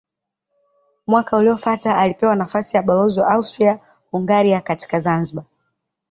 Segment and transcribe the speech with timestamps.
[1.07, 5.45] Mwaka uliofuata alipewa nafasi ya balozi wa Austria-Hungaria katika Zanzibar.